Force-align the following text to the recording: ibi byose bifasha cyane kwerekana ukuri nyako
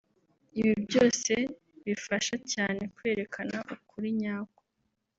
ibi 0.59 0.73
byose 0.85 1.33
bifasha 1.85 2.35
cyane 2.53 2.81
kwerekana 2.95 3.57
ukuri 3.75 4.09
nyako 4.21 4.61